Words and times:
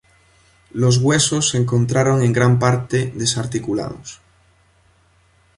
Los 0.71 0.97
huesos 0.97 1.49
se 1.49 1.59
encontraron 1.59 2.23
en 2.23 2.33
gran 2.33 2.57
parte 2.57 3.13
desarticulados. 3.15 4.19